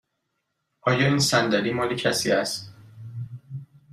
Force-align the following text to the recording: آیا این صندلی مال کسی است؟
آیا 0.81 1.07
این 1.07 1.19
صندلی 1.19 1.73
مال 1.73 1.95
کسی 1.95 2.31
است؟ 2.31 2.73